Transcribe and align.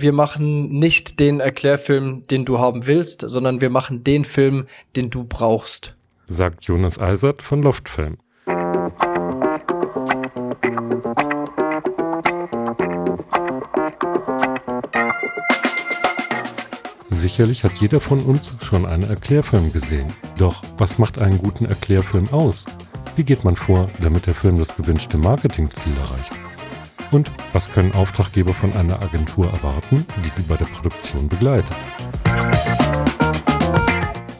wir 0.00 0.12
machen 0.12 0.78
nicht 0.78 1.18
den 1.18 1.40
Erklärfilm, 1.40 2.22
den 2.28 2.44
du 2.44 2.60
haben 2.60 2.86
willst, 2.86 3.22
sondern 3.26 3.60
wir 3.60 3.70
machen 3.70 4.04
den 4.04 4.24
Film, 4.24 4.66
den 4.94 5.10
du 5.10 5.24
brauchst. 5.24 5.96
Sagt 6.26 6.64
Jonas 6.64 7.00
Eisert 7.00 7.42
von 7.42 7.62
Loftfilm. 7.62 8.18
Sicherlich 17.10 17.64
hat 17.64 17.72
jeder 17.80 18.00
von 18.00 18.20
uns 18.20 18.54
schon 18.62 18.86
einen 18.86 19.02
Erklärfilm 19.10 19.72
gesehen. 19.72 20.06
Doch 20.38 20.62
was 20.76 20.98
macht 20.98 21.20
einen 21.20 21.38
guten 21.38 21.64
Erklärfilm 21.64 22.28
aus? 22.30 22.66
Wie 23.16 23.24
geht 23.24 23.42
man 23.42 23.56
vor, 23.56 23.88
damit 24.00 24.26
der 24.26 24.34
Film 24.34 24.58
das 24.58 24.76
gewünschte 24.76 25.18
Marketingziel 25.18 25.94
erreicht? 25.96 26.47
Und 27.10 27.30
was 27.52 27.72
können 27.72 27.92
Auftraggeber 27.92 28.52
von 28.52 28.74
einer 28.74 29.00
Agentur 29.02 29.46
erwarten, 29.46 30.06
die 30.22 30.28
sie 30.28 30.42
bei 30.42 30.56
der 30.56 30.66
Produktion 30.66 31.28
begleitet? 31.28 31.74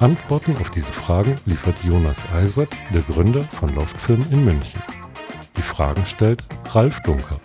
Antworten 0.00 0.54
auf 0.60 0.70
diese 0.70 0.92
Fragen 0.92 1.34
liefert 1.46 1.76
Jonas 1.82 2.24
Eisert, 2.32 2.68
der 2.92 3.00
Gründer 3.02 3.42
von 3.42 3.74
Loftfilm 3.74 4.24
in 4.30 4.44
München. 4.44 4.82
Die 5.56 5.62
Fragen 5.62 6.04
stellt 6.04 6.44
Ralf 6.70 7.00
Dunker. 7.00 7.40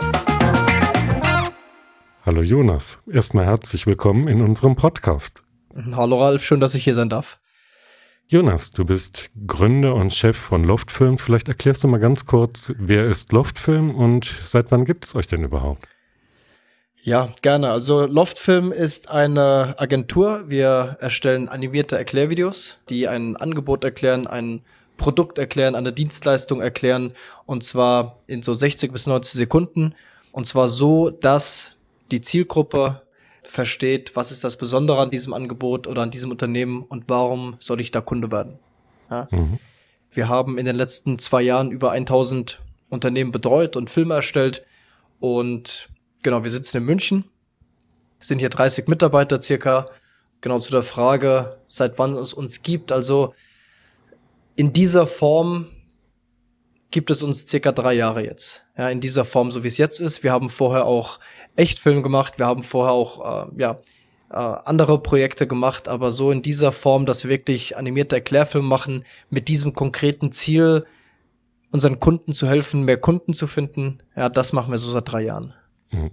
Hallo 2.25 2.41
Jonas, 2.41 2.99
erstmal 3.09 3.45
herzlich 3.45 3.85
willkommen 3.85 4.27
in 4.27 4.41
unserem 4.41 4.75
Podcast. 4.75 5.41
Hallo 5.93 6.21
Ralf, 6.21 6.43
schön, 6.43 6.59
dass 6.59 6.75
ich 6.75 6.83
hier 6.83 6.95
sein 6.95 7.09
darf. 7.09 7.39
Jonas, 8.33 8.71
du 8.71 8.83
bist 8.83 9.29
Gründer 9.45 9.93
und 9.93 10.11
Chef 10.11 10.35
von 10.35 10.63
Loftfilm. 10.63 11.19
Vielleicht 11.19 11.49
erklärst 11.49 11.83
du 11.83 11.87
mal 11.87 11.99
ganz 11.99 12.25
kurz, 12.25 12.73
wer 12.79 13.05
ist 13.05 13.31
Loftfilm 13.31 13.93
und 13.93 14.25
seit 14.41 14.71
wann 14.71 14.85
gibt 14.85 15.05
es 15.05 15.13
euch 15.13 15.27
denn 15.27 15.43
überhaupt? 15.43 15.87
Ja, 17.03 17.29
gerne. 17.43 17.69
Also 17.69 18.07
Loftfilm 18.07 18.71
ist 18.71 19.11
eine 19.11 19.75
Agentur. 19.77 20.45
Wir 20.47 20.97
erstellen 20.99 21.47
animierte 21.47 21.95
Erklärvideos, 21.95 22.77
die 22.89 23.07
ein 23.07 23.37
Angebot 23.37 23.83
erklären, 23.83 24.25
ein 24.25 24.63
Produkt 24.97 25.37
erklären, 25.37 25.75
eine 25.75 25.93
Dienstleistung 25.93 26.59
erklären 26.59 27.13
und 27.45 27.63
zwar 27.63 28.17
in 28.25 28.41
so 28.41 28.55
60 28.55 28.91
bis 28.91 29.05
90 29.05 29.33
Sekunden 29.33 29.93
und 30.31 30.47
zwar 30.47 30.69
so, 30.69 31.11
dass 31.11 31.73
die 32.09 32.21
Zielgruppe 32.21 33.03
versteht, 33.53 34.15
was 34.15 34.31
ist 34.31 34.43
das 34.43 34.57
Besondere 34.57 34.99
an 34.99 35.11
diesem 35.11 35.31
Angebot 35.31 35.85
oder 35.85 36.01
an 36.01 36.09
diesem 36.09 36.31
Unternehmen 36.31 36.81
und 36.81 37.03
warum 37.07 37.55
soll 37.59 37.81
ich 37.81 37.91
da 37.91 38.01
Kunde 38.01 38.31
werden. 38.31 38.57
Ja? 39.11 39.27
Mhm. 39.29 39.59
Wir 40.11 40.27
haben 40.27 40.57
in 40.57 40.65
den 40.65 40.75
letzten 40.75 41.19
zwei 41.19 41.43
Jahren 41.43 41.69
über 41.69 41.91
1000 41.91 42.59
Unternehmen 42.89 43.31
betreut 43.31 43.75
und 43.75 43.91
Filme 43.91 44.15
erstellt 44.15 44.65
und 45.19 45.89
genau, 46.23 46.43
wir 46.43 46.49
sitzen 46.49 46.77
in 46.77 46.85
München, 46.85 47.25
sind 48.19 48.39
hier 48.39 48.49
30 48.49 48.87
Mitarbeiter 48.87 49.39
circa. 49.39 49.85
Genau 50.41 50.57
zu 50.57 50.71
der 50.71 50.81
Frage, 50.81 51.59
seit 51.67 51.99
wann 51.99 52.15
es 52.17 52.33
uns 52.33 52.63
gibt. 52.63 52.91
Also 52.91 53.35
in 54.55 54.73
dieser 54.73 55.05
Form 55.05 55.67
gibt 56.93 57.09
es 57.09 57.23
uns 57.23 57.47
circa 57.47 57.71
drei 57.71 57.93
Jahre 57.93 58.23
jetzt. 58.23 58.63
Ja, 58.77 58.87
in 58.87 59.01
dieser 59.01 59.25
Form, 59.25 59.51
so 59.51 59.63
wie 59.63 59.67
es 59.67 59.77
jetzt 59.77 59.99
ist. 59.99 60.23
Wir 60.23 60.31
haben 60.31 60.49
vorher 60.49 60.85
auch 60.85 61.19
Echtfilm 61.55 62.03
gemacht. 62.03 62.37
Wir 62.37 62.45
haben 62.45 62.63
vorher 62.63 62.93
auch, 62.93 63.47
äh, 63.47 63.61
ja, 63.61 63.77
äh, 64.29 64.35
andere 64.35 65.01
Projekte 65.01 65.47
gemacht, 65.47 65.87
aber 65.87 66.11
so 66.11 66.31
in 66.31 66.41
dieser 66.41 66.71
Form, 66.71 67.05
dass 67.05 67.23
wir 67.23 67.31
wirklich 67.31 67.77
animierte 67.77 68.15
Erklärfilme 68.15 68.67
machen, 68.67 69.03
mit 69.29 69.47
diesem 69.47 69.73
konkreten 69.73 70.31
Ziel, 70.31 70.85
unseren 71.71 71.99
Kunden 71.99 72.31
zu 72.31 72.47
helfen, 72.47 72.83
mehr 72.83 72.97
Kunden 72.97 73.33
zu 73.33 73.47
finden, 73.47 73.97
ja, 74.15 74.29
das 74.29 74.53
machen 74.53 74.71
wir 74.71 74.77
so 74.77 74.91
seit 74.91 75.11
drei 75.11 75.23
Jahren. 75.23 75.53
Mhm. 75.91 76.11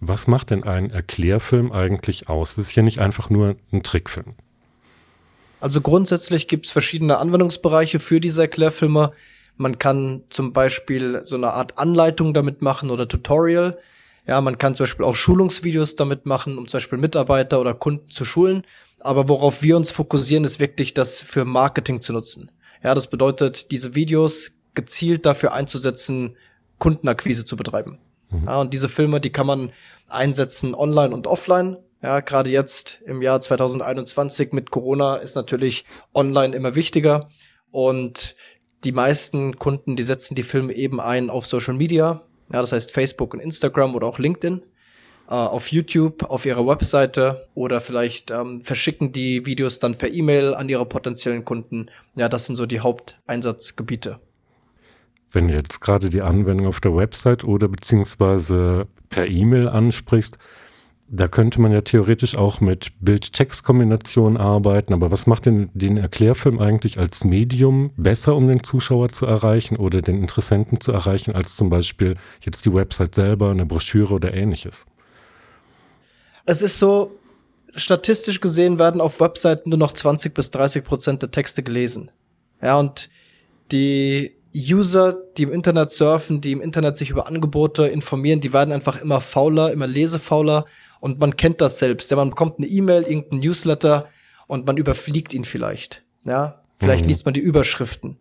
Was 0.00 0.26
macht 0.26 0.50
denn 0.50 0.64
ein 0.64 0.90
Erklärfilm 0.90 1.70
eigentlich 1.70 2.28
aus? 2.28 2.56
Das 2.56 2.66
ist 2.68 2.74
ja 2.74 2.82
nicht 2.82 2.98
einfach 2.98 3.30
nur 3.30 3.56
ein 3.72 3.84
Trickfilm. 3.84 4.34
Also 5.60 5.80
grundsätzlich 5.80 6.48
gibt 6.48 6.66
es 6.66 6.72
verschiedene 6.72 7.18
Anwendungsbereiche 7.18 8.00
für 8.00 8.18
diese 8.18 8.42
Erklärfilme. 8.42 9.12
Man 9.60 9.78
kann 9.78 10.22
zum 10.30 10.54
Beispiel 10.54 11.20
so 11.22 11.36
eine 11.36 11.52
Art 11.52 11.76
Anleitung 11.76 12.32
damit 12.32 12.62
machen 12.62 12.90
oder 12.90 13.06
Tutorial. 13.06 13.76
Ja, 14.26 14.40
man 14.40 14.56
kann 14.56 14.74
zum 14.74 14.84
Beispiel 14.84 15.04
auch 15.04 15.16
Schulungsvideos 15.16 15.96
damit 15.96 16.24
machen, 16.24 16.56
um 16.56 16.66
zum 16.66 16.78
Beispiel 16.78 16.98
Mitarbeiter 16.98 17.60
oder 17.60 17.74
Kunden 17.74 18.08
zu 18.08 18.24
schulen. 18.24 18.64
Aber 19.00 19.28
worauf 19.28 19.60
wir 19.60 19.76
uns 19.76 19.90
fokussieren, 19.90 20.44
ist 20.44 20.60
wirklich 20.60 20.94
das 20.94 21.20
für 21.20 21.44
Marketing 21.44 22.00
zu 22.00 22.14
nutzen. 22.14 22.50
Ja, 22.82 22.94
das 22.94 23.08
bedeutet, 23.08 23.70
diese 23.70 23.94
Videos 23.94 24.52
gezielt 24.74 25.26
dafür 25.26 25.52
einzusetzen, 25.52 26.38
Kundenakquise 26.78 27.44
zu 27.44 27.56
betreiben. 27.56 27.98
Mhm. 28.30 28.44
Ja, 28.46 28.60
und 28.62 28.72
diese 28.72 28.88
Filme, 28.88 29.20
die 29.20 29.30
kann 29.30 29.46
man 29.46 29.72
einsetzen 30.08 30.74
online 30.74 31.14
und 31.14 31.26
offline. 31.26 31.76
Ja, 32.02 32.20
gerade 32.20 32.48
jetzt 32.48 33.02
im 33.04 33.20
Jahr 33.20 33.42
2021 33.42 34.52
mit 34.52 34.70
Corona 34.70 35.16
ist 35.16 35.34
natürlich 35.34 35.84
online 36.14 36.56
immer 36.56 36.74
wichtiger. 36.74 37.28
Und 37.70 38.34
die 38.84 38.92
meisten 38.92 39.56
Kunden, 39.56 39.96
die 39.96 40.02
setzen 40.02 40.34
die 40.34 40.42
Filme 40.42 40.72
eben 40.72 41.00
ein 41.00 41.30
auf 41.30 41.46
Social 41.46 41.74
Media. 41.74 42.22
Ja, 42.52 42.60
das 42.60 42.72
heißt 42.72 42.92
Facebook 42.92 43.34
und 43.34 43.40
Instagram 43.40 43.94
oder 43.94 44.06
auch 44.06 44.18
LinkedIn. 44.18 44.62
Äh, 45.30 45.34
auf 45.34 45.70
YouTube, 45.70 46.24
auf 46.24 46.44
ihrer 46.44 46.66
Webseite 46.66 47.46
oder 47.54 47.80
vielleicht 47.80 48.32
ähm, 48.32 48.64
verschicken 48.64 49.12
die 49.12 49.46
Videos 49.46 49.78
dann 49.78 49.96
per 49.96 50.12
E-Mail 50.12 50.54
an 50.54 50.68
ihre 50.68 50.86
potenziellen 50.86 51.44
Kunden. 51.44 51.86
Ja, 52.16 52.28
das 52.28 52.46
sind 52.46 52.56
so 52.56 52.66
die 52.66 52.80
Haupteinsatzgebiete. 52.80 54.18
Wenn 55.30 55.46
du 55.46 55.54
jetzt 55.54 55.80
gerade 55.80 56.10
die 56.10 56.22
Anwendung 56.22 56.66
auf 56.66 56.80
der 56.80 56.96
Website 56.96 57.44
oder 57.44 57.68
beziehungsweise 57.68 58.88
per 59.08 59.28
E-Mail 59.28 59.68
ansprichst, 59.68 60.36
da 61.12 61.26
könnte 61.26 61.60
man 61.60 61.72
ja 61.72 61.80
theoretisch 61.80 62.36
auch 62.36 62.60
mit 62.60 62.92
Bild-Text-Kombinationen 63.00 64.36
arbeiten, 64.36 64.94
aber 64.94 65.10
was 65.10 65.26
macht 65.26 65.46
denn 65.46 65.68
den 65.74 65.96
Erklärfilm 65.96 66.60
eigentlich 66.60 66.98
als 66.98 67.24
Medium 67.24 67.90
besser, 67.96 68.36
um 68.36 68.46
den 68.46 68.62
Zuschauer 68.62 69.08
zu 69.08 69.26
erreichen 69.26 69.76
oder 69.76 70.02
den 70.02 70.18
Interessenten 70.18 70.80
zu 70.80 70.92
erreichen, 70.92 71.34
als 71.34 71.56
zum 71.56 71.68
Beispiel 71.68 72.16
jetzt 72.42 72.64
die 72.64 72.72
Website 72.72 73.16
selber, 73.16 73.50
eine 73.50 73.66
Broschüre 73.66 74.14
oder 74.14 74.32
ähnliches? 74.32 74.86
Es 76.46 76.62
ist 76.62 76.78
so, 76.78 77.10
statistisch 77.74 78.40
gesehen 78.40 78.78
werden 78.78 79.00
auf 79.00 79.20
Webseiten 79.20 79.70
nur 79.70 79.78
noch 79.78 79.92
20 79.92 80.32
bis 80.32 80.52
30 80.52 80.84
Prozent 80.84 81.22
der 81.22 81.32
Texte 81.32 81.64
gelesen. 81.64 82.12
Ja, 82.62 82.78
und 82.78 83.10
die 83.72 84.36
User, 84.54 85.16
die 85.36 85.44
im 85.44 85.52
Internet 85.52 85.90
surfen, 85.90 86.40
die 86.40 86.52
im 86.52 86.60
Internet 86.60 86.96
sich 86.96 87.10
über 87.10 87.26
Angebote 87.26 87.86
informieren, 87.86 88.40
die 88.40 88.52
werden 88.52 88.72
einfach 88.72 89.00
immer 89.00 89.20
fauler, 89.20 89.72
immer 89.72 89.86
lesefauler 89.86 90.66
und 91.00 91.18
man 91.18 91.36
kennt 91.36 91.60
das 91.60 91.78
selbst. 91.78 92.10
Ja, 92.10 92.16
man 92.16 92.30
bekommt 92.30 92.58
eine 92.58 92.66
E-Mail, 92.66 93.02
irgendein 93.02 93.40
Newsletter 93.40 94.08
und 94.46 94.66
man 94.66 94.76
überfliegt 94.76 95.34
ihn 95.34 95.44
vielleicht. 95.44 96.04
Ja, 96.24 96.62
vielleicht 96.78 97.04
mhm. 97.04 97.08
liest 97.08 97.24
man 97.24 97.34
die 97.34 97.40
Überschriften. 97.40 98.18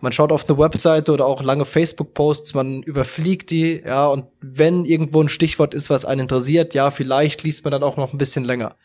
Man 0.00 0.12
schaut 0.12 0.32
auf 0.32 0.46
eine 0.46 0.58
Webseite 0.58 1.12
oder 1.12 1.24
auch 1.24 1.42
lange 1.42 1.64
Facebook-Posts, 1.64 2.52
man 2.52 2.82
überfliegt 2.82 3.50
die, 3.50 3.80
ja, 3.84 4.06
und 4.06 4.26
wenn 4.42 4.84
irgendwo 4.84 5.22
ein 5.22 5.30
Stichwort 5.30 5.72
ist, 5.72 5.88
was 5.88 6.04
einen 6.04 6.22
interessiert, 6.22 6.74
ja, 6.74 6.90
vielleicht 6.90 7.42
liest 7.42 7.64
man 7.64 7.70
dann 7.70 7.82
auch 7.82 7.96
noch 7.96 8.12
ein 8.12 8.18
bisschen 8.18 8.44
länger. 8.44 8.76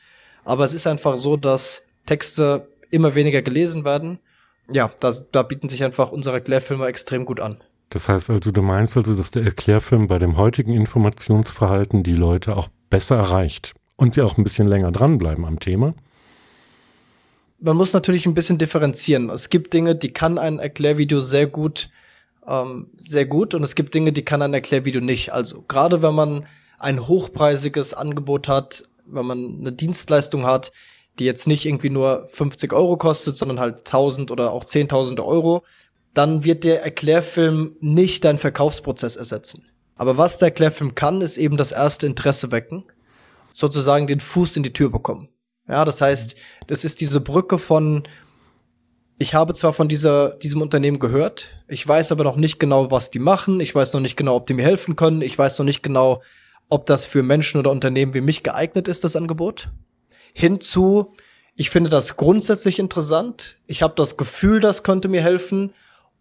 Aber 0.46 0.64
es 0.64 0.74
ist 0.74 0.88
einfach 0.88 1.18
so, 1.18 1.36
dass 1.36 1.88
Texte 2.06 2.70
immer 2.90 3.16
weniger 3.16 3.42
gelesen 3.42 3.84
werden. 3.84 4.20
Ja, 4.72 4.94
da, 5.02 5.14
da 5.32 5.44
bieten 5.44 5.68
sich 5.68 5.84
einfach 5.84 6.14
unsere 6.14 6.36
Erklärfilme 6.36 6.86
extrem 6.86 7.26
gut 7.26 7.42
an. 7.42 7.58
Das 7.90 8.08
heißt 8.08 8.30
also, 8.30 8.52
du 8.52 8.62
meinst 8.62 8.96
also, 8.96 9.16
dass 9.16 9.32
der 9.32 9.44
Erklärfilm 9.44 10.08
bei 10.08 10.20
dem 10.20 10.38
heutigen 10.38 10.74
Informationsverhalten 10.74 12.04
die 12.04 12.14
Leute 12.14 12.56
auch 12.56 12.70
besser 12.90 13.18
erreicht 13.18 13.74
und 13.96 14.14
sie 14.14 14.22
auch 14.22 14.38
ein 14.38 14.44
bisschen 14.44 14.68
länger 14.68 14.92
dranbleiben 14.92 15.46
am 15.46 15.60
Thema? 15.60 15.94
Man 17.60 17.76
muss 17.76 17.94
natürlich 17.94 18.26
ein 18.26 18.34
bisschen 18.34 18.58
differenzieren. 18.58 19.30
Es 19.30 19.50
gibt 19.50 19.74
Dinge, 19.74 19.96
die 19.96 20.14
kann 20.14 20.38
ein 20.38 20.60
Erklärvideo 20.60 21.20
sehr 21.20 21.48
gut, 21.48 21.90
ähm, 22.48 22.88
sehr 22.96 23.26
gut 23.26 23.54
und 23.54 23.64
es 23.64 23.76
gibt 23.76 23.94
Dinge, 23.94 24.14
die 24.14 24.24
kann 24.24 24.42
ein 24.42 24.54
Erklärvideo 24.54 25.02
nicht. 25.02 25.34
Also 25.34 25.64
gerade 25.68 26.02
wenn 26.02 26.16
man 26.16 26.46
ein 26.80 27.08
hochpreisiges 27.08 27.94
Angebot 27.94 28.48
hat, 28.48 28.86
wenn 29.06 29.26
man 29.26 29.60
eine 29.60 29.74
Dienstleistung 29.74 30.46
hat, 30.46 30.72
die 31.20 31.26
jetzt 31.26 31.48
nicht 31.48 31.66
irgendwie 31.66 31.90
nur 31.90 32.30
50 32.32 32.72
Euro 32.72 32.96
kostet, 32.96 33.36
sondern 33.36 33.60
halt 33.60 33.80
1000 33.80 34.32
oder 34.32 34.52
auch 34.52 34.64
10.000 34.64 35.24
Euro, 35.24 35.64
dann 36.14 36.44
wird 36.44 36.64
der 36.64 36.84
Erklärfilm 36.84 37.74
nicht 37.82 38.24
deinen 38.24 38.40
Verkaufsprozess 38.40 39.16
ersetzen. 39.16 39.66
Aber 40.00 40.18
was 40.18 40.38
der 40.38 40.48
Erklärfilm 40.48 40.96
kann, 40.96 41.20
ist 41.20 41.38
eben 41.38 41.58
das 41.58 41.74
erste 41.74 42.08
Interesse 42.08 42.54
wecken, 42.54 42.86
sozusagen 43.52 44.08
den 44.08 44.22
Fuß 44.22 44.56
in 44.56 44.64
die 44.64 44.72
Tür 44.72 44.90
bekommen. 44.90 45.28
Ja, 45.68 45.84
das 45.84 46.00
heißt, 46.00 46.38
das 46.68 46.86
ist 46.86 47.02
diese 47.02 47.20
Brücke 47.20 47.58
von, 47.58 48.04
ich 49.18 49.34
habe 49.34 49.54
zwar 49.54 49.74
von 49.74 49.90
dieser, 49.90 50.30
diesem 50.36 50.62
Unternehmen 50.62 51.00
gehört, 51.00 51.50
ich 51.68 51.86
weiß 51.86 52.14
aber 52.14 52.24
noch 52.24 52.38
nicht 52.38 52.62
genau, 52.62 52.90
was 52.92 53.12
die 53.12 53.20
machen, 53.20 53.60
ich 53.60 53.76
weiß 53.76 53.92
noch 53.92 54.00
nicht 54.00 54.16
genau, 54.16 54.38
ob 54.38 54.48
die 54.48 54.54
mir 54.54 54.64
helfen 54.64 54.96
können, 54.96 55.22
ich 55.22 55.38
weiß 55.38 55.60
noch 55.60 55.66
nicht 55.66 55.84
genau, 55.84 56.22
ob 56.70 56.86
das 56.86 57.06
für 57.06 57.22
Menschen 57.22 57.60
oder 57.60 57.70
Unternehmen 57.70 58.14
wie 58.14 58.22
mich 58.22 58.42
geeignet 58.42 58.88
ist, 58.88 59.04
das 59.04 59.18
Angebot. 59.18 59.68
Hinzu, 60.32 61.14
ich 61.56 61.72
finde 61.72 61.90
das 61.90 62.16
grundsätzlich 62.16 62.80
interessant, 62.80 63.58
ich 63.68 63.82
habe 63.82 63.96
das 63.98 64.16
Gefühl, 64.16 64.62
das 64.62 64.84
könnte 64.84 65.10
mir 65.10 65.22
helfen 65.22 65.74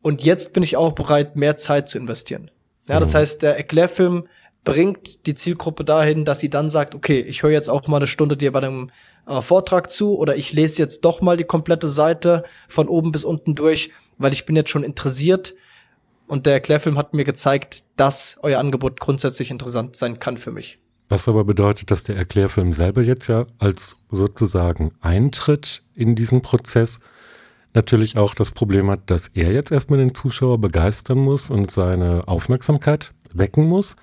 und 0.03 0.25
jetzt 0.25 0.53
bin 0.53 0.65
ich 0.65 0.77
auch 0.77 0.95
bereit, 0.95 1.37
mehr 1.37 1.57
Zeit 1.57 1.89
zu 1.89 1.97
investieren. 1.97 2.51
Ja, 2.89 2.99
das 3.01 3.13
mhm. 3.13 3.19
heißt, 3.19 3.43
der 3.43 3.57
Erklärfilm 3.57 4.27
bringt 4.65 5.27
die 5.27 5.35
Zielgruppe 5.35 5.85
dahin, 5.85 6.25
dass 6.25 6.41
sie 6.41 6.51
dann 6.51 6.69
sagt, 6.69 6.95
okay, 6.95 7.21
ich 7.21 7.43
höre 7.43 7.51
jetzt 7.51 7.71
auch 7.71 7.87
mal 7.89 7.99
eine 7.99 8.07
Stunde 8.07 8.37
dir 8.37 8.53
bei 8.53 8.59
einem 8.59 8.91
äh, 9.27 9.41
Vortrag 9.41 9.91
zu 9.91 10.19
oder 10.19 10.37
ich 10.37 10.53
lese 10.53 10.83
jetzt 10.83 11.05
doch 11.05 11.21
mal 11.21 11.37
die 11.37 11.45
komplette 11.45 11.89
Seite 11.89 12.45
von 12.69 12.89
oben 12.89 13.13
bis 13.13 13.25
unten 13.25 13.55
durch, 13.55 13.93
weil 14.19 14.33
ich 14.33 14.47
bin 14.47 14.57
jetzt 14.57 14.71
schon 14.71 14.85
interessiert 14.85 15.55
und 16.27 16.45
der 16.45 16.55
Erklärfilm 16.55 16.99
hat 16.99 17.15
mir 17.15 17.25
gezeigt, 17.25 17.85
dass 17.97 18.39
euer 18.43 18.59
Angebot 18.59 19.01
grundsätzlich 19.01 19.51
interessant 19.51 19.97
sein 19.97 20.19
kann 20.19 20.37
für 20.37 20.53
mich. 20.53 20.79
Was 21.09 21.27
aber 21.27 21.45
bedeutet, 21.45 21.91
dass 21.91 22.05
der 22.05 22.17
Erklärfilm 22.17 22.75
selber 22.75 23.01
jetzt 23.01 23.29
ja 23.29 23.47
als 23.59 23.97
sozusagen 24.11 24.93
Eintritt 25.01 25.83
in 25.95 26.15
diesen 26.15 26.43
Prozess 26.43 27.01
natürlich 27.79 28.19
auch 28.19 28.35
das 28.35 28.51
Problem 28.51 28.91
hat, 28.91 29.09
dass 29.09 29.29
er 29.29 29.53
jetzt 29.53 29.71
erstmal 29.71 30.01
den 30.01 30.13
Zuschauer 30.13 30.59
begeistern 30.59 31.19
muss 31.19 31.49
und 31.49 31.71
seine 31.71 32.27
Aufmerksamkeit 32.27 33.13
wecken 33.33 33.67
muss. 33.67 33.95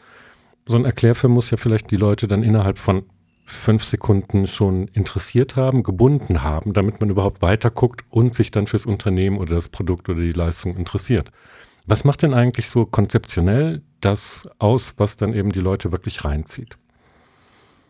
So 0.66 0.78
ein 0.78 0.86
Erklärfilm 0.86 1.34
muss 1.34 1.52
ja 1.52 1.58
vielleicht 1.58 1.92
die 1.92 1.98
Leute 1.98 2.28
dann 2.28 2.42
innerhalb 2.42 2.80
von 2.80 3.04
fünf 3.46 3.84
Sekunden 3.84 4.48
schon 4.48 4.88
interessiert 4.88 5.58
haben, 5.58 5.84
gebunden 5.84 6.42
haben, 6.42 6.72
damit 6.72 7.02
man 7.02 7.10
überhaupt 7.10 7.42
weiterguckt 7.42 8.06
und 8.10 8.34
sich 8.34 8.50
dann 8.50 8.66
fürs 8.66 8.86
Unternehmen 8.86 9.38
oder 9.38 9.56
das 9.56 9.68
Produkt 9.68 10.08
oder 10.08 10.22
die 10.22 10.32
Leistung 10.32 10.78
interessiert. 10.78 11.32
Was 11.86 12.06
macht 12.06 12.24
denn 12.24 12.34
eigentlich 12.34 12.70
so 12.70 12.86
konzeptionell 12.86 13.84
das 14.00 14.48
aus, 14.58 14.94
was 14.98 15.18
dann 15.18 15.34
eben 15.34 15.52
die 15.52 15.60
Leute 15.60 15.92
wirklich 15.92 16.24
reinzieht? 16.24 16.78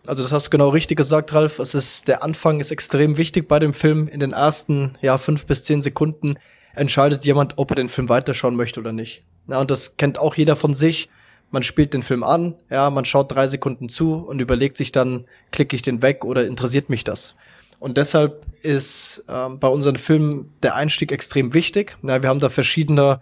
Also 0.07 0.24
das 0.24 0.31
hast 0.31 0.48
du 0.48 0.50
genau 0.52 0.69
richtig 0.69 0.98
gesagt, 0.98 1.34
Ralf. 1.34 1.60
Es 1.60 1.74
ist, 1.74 2.07
der 2.07 2.24
Anfang 2.24 2.60
ist 2.60 2.72
extrem 2.72 3.18
wichtig 3.18 3.48
bei 3.48 3.60
dem 3.60 3.74
Film. 3.74 4.07
In 4.07 4.19
den 4.19 4.34
ersten, 4.34 4.98
ja, 5.02 5.18
fünf 5.18 5.46
bis 5.46 5.63
zehn 5.63 5.81
Sekunden 5.81 6.34
entscheidet 6.74 7.25
jemand, 7.25 7.57
ob 7.57 7.72
er 7.72 7.75
den 7.75 7.90
Film 7.90 8.10
weiterschauen 8.10 8.56
möchte 8.56 8.80
oder 8.80 8.92
nicht. 8.92 9.24
Ja, 9.48 9.60
und 9.60 9.72
das 9.72 9.98
kennt 9.98 10.19
auch 10.19 10.36
jeder 10.36 10.56
von 10.56 10.74
sich. 10.74 11.10
Man 11.52 11.63
spielt 11.63 11.94
den 11.94 12.04
Film 12.04 12.24
an, 12.24 12.56
ja, 12.69 12.90
man 12.90 13.06
schaut 13.06 13.34
drei 13.34 13.48
Sekunden 13.48 13.88
zu 13.88 14.16
und 14.16 14.40
überlegt 14.40 14.78
sich 14.78 14.92
dann, 14.92 15.25
klicke 15.52 15.75
ich 15.75 15.84
den 15.84 16.02
weg 16.02 16.25
oder 16.25 16.46
interessiert 16.46 16.90
mich 16.90 17.04
das? 17.04 17.36
Und 17.80 17.98
deshalb 17.98 18.46
ist 18.62 19.24
ähm, 19.30 19.60
bei 19.60 19.68
unseren 19.68 19.98
Filmen 19.98 20.52
der 20.63 20.75
Einstieg 20.75 21.12
extrem 21.12 21.54
wichtig. 21.54 21.98
Ja, 22.02 22.22
wir 22.22 22.30
haben 22.30 22.40
da 22.40 22.50
verschiedene 22.50 23.22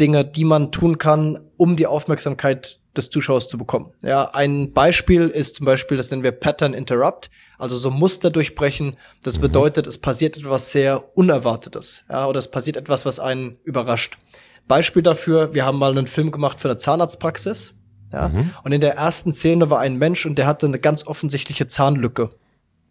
Dinge, 0.00 0.24
die 0.24 0.44
man 0.44 0.72
tun 0.72 0.98
kann, 0.98 1.38
um 1.56 1.76
die 1.76 1.86
Aufmerksamkeit 1.86 2.80
des 2.96 3.10
Zuschauers 3.10 3.48
zu 3.48 3.58
bekommen. 3.58 3.92
Ja, 4.02 4.30
ein 4.34 4.72
Beispiel 4.72 5.28
ist 5.28 5.56
zum 5.56 5.66
Beispiel, 5.66 5.96
das 5.96 6.10
nennen 6.10 6.22
wir 6.22 6.32
Pattern 6.32 6.74
Interrupt, 6.74 7.30
also 7.58 7.76
so 7.76 7.90
Muster 7.90 8.30
durchbrechen. 8.30 8.96
Das 9.22 9.38
mhm. 9.38 9.42
bedeutet, 9.42 9.86
es 9.86 9.98
passiert 9.98 10.36
etwas 10.36 10.72
sehr 10.72 11.16
Unerwartetes, 11.16 12.04
ja, 12.08 12.26
oder 12.26 12.38
es 12.38 12.50
passiert 12.50 12.76
etwas, 12.76 13.04
was 13.04 13.18
einen 13.18 13.58
überrascht. 13.64 14.18
Beispiel 14.66 15.02
dafür, 15.02 15.54
wir 15.54 15.64
haben 15.64 15.78
mal 15.78 15.90
einen 15.90 16.06
Film 16.06 16.30
gemacht 16.30 16.60
für 16.60 16.68
eine 16.68 16.76
Zahnarztpraxis, 16.76 17.74
ja, 18.12 18.28
mhm. 18.28 18.50
und 18.62 18.72
in 18.72 18.80
der 18.80 18.94
ersten 18.94 19.32
Szene 19.32 19.70
war 19.70 19.80
ein 19.80 19.96
Mensch 19.96 20.24
und 20.24 20.36
der 20.36 20.46
hatte 20.46 20.66
eine 20.66 20.78
ganz 20.78 21.06
offensichtliche 21.06 21.66
Zahnlücke. 21.66 22.30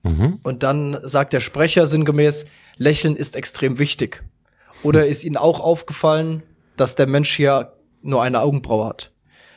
Mhm. 0.03 0.39
Und 0.43 0.63
dann 0.63 0.97
sagt 1.01 1.33
der 1.33 1.39
Sprecher 1.39 1.87
sinngemäß, 1.87 2.45
Lächeln 2.77 3.15
ist 3.15 3.35
extrem 3.35 3.79
wichtig. 3.79 4.21
Oder 4.83 5.07
ist 5.07 5.23
Ihnen 5.23 5.37
auch 5.37 5.61
aufgefallen, 5.61 6.43
dass 6.75 6.95
der 6.95 7.07
Mensch 7.07 7.33
hier 7.33 7.73
nur 8.01 8.21
eine 8.21 8.41
Augenbraue 8.41 8.85
hat. 8.85 9.12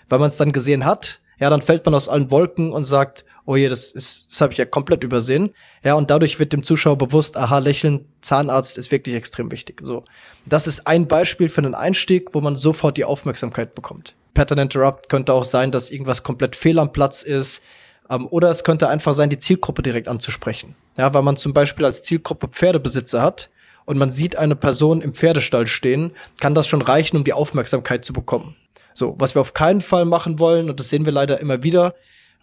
Wenn 0.09 0.21
man 0.21 0.29
es 0.29 0.37
dann 0.37 0.53
gesehen 0.53 0.85
hat, 0.85 1.21
ja, 1.39 1.51
dann 1.51 1.63
fällt 1.63 1.85
man 1.85 1.95
aus 1.95 2.09
allen 2.09 2.31
Wolken 2.31 2.73
und 2.73 2.85
sagt, 2.85 3.25
oh 3.45 3.57
je, 3.57 3.69
das 3.69 3.91
ist, 3.91 4.31
das 4.31 4.41
habe 4.41 4.53
ich 4.53 4.59
ja 4.59 4.65
komplett 4.65 5.05
übersehen. 5.05 5.55
Ja, 5.85 5.95
und 5.95 6.11
dadurch 6.11 6.39
wird 6.39 6.53
dem 6.53 6.63
Zuschauer 6.63 6.99
bewusst, 6.99 7.37
aha, 7.37 7.59
Lächeln, 7.59 8.07
Zahnarzt 8.21 8.79
ist 8.79 8.91
wirklich 8.91 9.15
extrem 9.15 9.51
wichtig. 9.53 9.81
So, 9.83 10.05
das 10.47 10.67
ist 10.67 10.87
ein 10.87 11.07
Beispiel 11.07 11.49
für 11.49 11.61
einen 11.61 11.75
Einstieg, 11.75 12.35
wo 12.35 12.41
man 12.41 12.57
sofort 12.57 12.97
die 12.97 13.05
Aufmerksamkeit 13.05 13.75
bekommt. 13.75 14.15
Pattern 14.35 14.59
Interrupt 14.59 15.09
könnte 15.09 15.33
auch 15.33 15.45
sein, 15.45 15.71
dass 15.71 15.91
irgendwas 15.91 16.23
komplett 16.23 16.57
fehl 16.57 16.79
am 16.79 16.93
Platz 16.93 17.23
ist. 17.23 17.63
Ähm, 18.11 18.27
oder 18.31 18.51
es 18.51 18.65
könnte 18.65 18.89
einfach 18.89 19.15
sein, 19.15 19.31
die 19.31 19.39
Zielgruppe 19.39 19.83
direkt 19.83 20.09
anzusprechen. 20.09 20.75
Ja, 20.97 21.15
weil 21.15 21.23
man 21.23 21.37
zum 21.37 21.53
Beispiel 21.53 21.85
als 21.85 22.03
Zielgruppe 22.03 22.49
Pferdebesitzer 22.49 23.23
hat 23.23 23.51
und 23.85 23.99
man 23.99 24.13
sieht 24.13 24.37
eine 24.37 24.57
Person 24.57 25.01
im 25.01 25.15
Pferdestall 25.15 25.67
stehen, 25.67 26.13
kann 26.41 26.55
das 26.55 26.67
schon 26.67 26.83
reichen, 26.83 27.17
um 27.17 27.25
die 27.25 27.33
Aufmerksamkeit 27.33 28.05
zu 28.05 28.13
bekommen. 28.13 28.57
So, 28.97 29.15
was 29.19 29.35
wir 29.37 29.43
auf 29.43 29.53
keinen 29.53 29.83
Fall 29.83 30.07
machen 30.07 30.39
wollen, 30.39 30.71
und 30.71 30.81
das 30.81 30.89
sehen 30.89 31.05
wir 31.05 31.13
leider 31.13 31.39
immer 31.39 31.63
wieder 31.63 31.95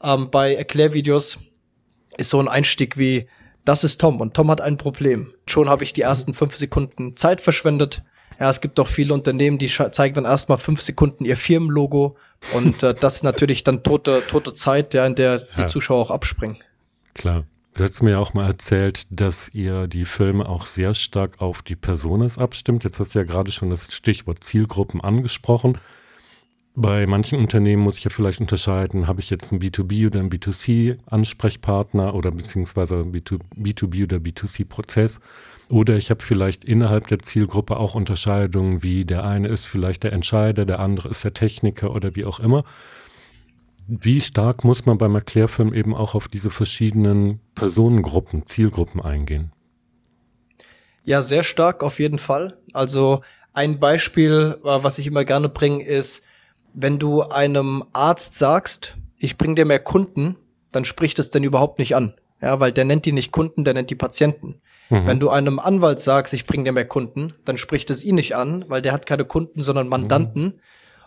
ähm, 0.03 0.29
bei 0.29 0.53
Erklärvideos, 0.53 1.39
ist 2.17 2.29
so 2.29 2.39
ein 2.39 2.47
Einstieg 2.47 2.95
wie, 2.95 3.25
das 3.65 3.83
ist 3.83 3.99
Tom 3.99 4.21
und 4.21 4.35
Tom 4.35 4.51
hat 4.51 4.61
ein 4.61 4.77
Problem. 4.77 5.33
Schon 5.47 5.67
habe 5.67 5.83
ich 5.83 5.93
die 5.93 6.01
ersten 6.01 6.35
fünf 6.35 6.55
Sekunden 6.55 7.17
Zeit 7.17 7.41
verschwendet. 7.41 8.03
Ja, 8.39 8.51
es 8.51 8.61
gibt 8.61 8.77
doch 8.77 8.87
viele 8.87 9.15
Unternehmen, 9.15 9.57
die 9.57 9.67
zeigen 9.67 10.13
dann 10.13 10.25
erstmal 10.25 10.59
fünf 10.59 10.81
Sekunden 10.81 11.25
ihr 11.25 11.37
Firmenlogo 11.37 12.17
und 12.53 12.83
äh, 12.83 12.93
das 12.93 13.15
ist 13.15 13.23
natürlich 13.23 13.63
dann 13.63 13.81
tote, 13.81 14.21
tote 14.29 14.53
Zeit, 14.53 14.93
ja, 14.93 15.07
in 15.07 15.15
der 15.15 15.39
die 15.39 15.61
ja. 15.61 15.65
Zuschauer 15.65 16.01
auch 16.01 16.11
abspringen. 16.11 16.57
Klar. 17.15 17.45
Du 17.73 17.83
hast 17.83 18.03
mir 18.03 18.11
ja 18.11 18.19
auch 18.19 18.35
mal 18.35 18.45
erzählt, 18.45 19.07
dass 19.09 19.49
ihr 19.51 19.87
die 19.87 20.05
Filme 20.05 20.47
auch 20.47 20.67
sehr 20.67 20.93
stark 20.93 21.41
auf 21.41 21.63
die 21.63 21.75
Personas 21.75 22.37
abstimmt. 22.37 22.83
Jetzt 22.83 22.99
hast 22.99 23.15
du 23.15 23.19
ja 23.19 23.25
gerade 23.25 23.51
schon 23.51 23.71
das 23.71 23.91
Stichwort 23.91 24.43
Zielgruppen 24.43 25.01
angesprochen. 25.01 25.79
Bei 26.75 27.05
manchen 27.05 27.37
Unternehmen 27.37 27.83
muss 27.83 27.99
ich 27.99 28.03
ja 28.03 28.09
vielleicht 28.09 28.39
unterscheiden, 28.39 29.05
habe 29.05 29.21
ich 29.21 29.29
jetzt 29.29 29.51
einen 29.51 29.61
B2B 29.61 30.07
oder 30.07 30.19
einen 30.19 30.31
B2C-Ansprechpartner 30.31 32.15
oder 32.15 32.31
beziehungsweise 32.31 32.95
B2B 32.95 34.05
oder 34.05 34.17
B2C-Prozess. 34.17 35.19
Oder 35.69 35.97
ich 35.97 36.09
habe 36.09 36.23
vielleicht 36.23 36.65
innerhalb 36.65 37.07
der 37.07 37.19
Zielgruppe 37.19 37.77
auch 37.77 37.93
Unterscheidungen, 37.93 38.81
wie 38.81 39.05
der 39.05 39.23
eine 39.23 39.49
ist 39.49 39.65
vielleicht 39.65 40.03
der 40.03 40.13
Entscheider, 40.13 40.65
der 40.65 40.79
andere 40.79 41.09
ist 41.09 41.23
der 41.23 41.33
Techniker 41.33 41.93
oder 41.93 42.15
wie 42.15 42.25
auch 42.25 42.39
immer. 42.39 42.63
Wie 43.87 44.21
stark 44.21 44.63
muss 44.63 44.87
man 44.87 44.97
beim 44.97 45.13
Erklärfilm 45.13 45.75
eben 45.75 45.93
auch 45.93 46.15
auf 46.15 46.27
diese 46.27 46.49
verschiedenen 46.49 47.39
Personengruppen, 47.53 48.47
Zielgruppen 48.47 48.99
eingehen? 48.99 49.51
Ja, 51.03 51.21
sehr 51.21 51.43
stark 51.43 51.83
auf 51.83 51.99
jeden 51.99 52.17
Fall. 52.17 52.57
Also 52.71 53.21
ein 53.51 53.79
Beispiel, 53.79 54.57
äh, 54.63 54.83
was 54.83 54.97
ich 54.97 55.05
immer 55.05 55.25
gerne 55.25 55.49
bringe, 55.49 55.83
ist, 55.83 56.23
wenn 56.73 56.99
du 56.99 57.21
einem 57.21 57.83
Arzt 57.93 58.35
sagst, 58.35 58.95
ich 59.17 59.37
bring 59.37 59.55
dir 59.55 59.65
mehr 59.65 59.79
Kunden, 59.79 60.35
dann 60.71 60.85
spricht 60.85 61.19
es 61.19 61.29
denn 61.29 61.43
überhaupt 61.43 61.79
nicht 61.79 61.95
an. 61.95 62.15
Ja, 62.41 62.59
weil 62.59 62.73
der 62.73 62.83
nennt 62.83 63.05
die 63.05 63.13
nicht 63.13 63.31
Kunden, 63.31 63.63
der 63.63 63.73
nennt 63.73 63.89
die 63.89 63.95
Patienten. 63.95 64.61
Mhm. 64.89 65.07
Wenn 65.07 65.19
du 65.19 65.29
einem 65.29 65.59
Anwalt 65.59 66.01
sagst, 66.01 66.33
ich 66.33 66.45
bring 66.45 66.65
dir 66.65 66.73
mehr 66.73 66.87
Kunden, 66.87 67.33
dann 67.45 67.57
spricht 67.57 67.89
es 67.89 68.03
ihn 68.03 68.15
nicht 68.15 68.35
an, 68.35 68.65
weil 68.67 68.81
der 68.81 68.91
hat 68.91 69.05
keine 69.05 69.23
Kunden, 69.23 69.61
sondern 69.61 69.87
Mandanten. 69.87 70.43
Mhm. 70.43 70.59